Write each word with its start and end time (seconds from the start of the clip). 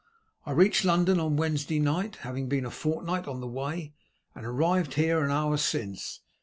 I 0.47 0.51
reached 0.53 0.83
London 0.83 1.19
on 1.19 1.37
Wednesday 1.37 1.77
night, 1.77 2.15
having 2.21 2.49
been 2.49 2.65
a 2.65 2.71
fortnight 2.71 3.27
on 3.27 3.39
the 3.39 3.45
way, 3.47 3.93
and 4.33 4.47
I 4.47 4.49
arrived 4.49 4.95
here 4.95 5.23
an 5.23 5.29
hour 5.29 5.57
since. 5.57 6.21